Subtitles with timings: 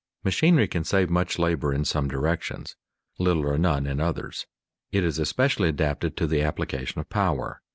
[0.25, 2.75] _Machinery can save much labor in some directions,
[3.19, 4.47] little or none in others.
[4.91, 7.61] It is especially adapted to the application of power.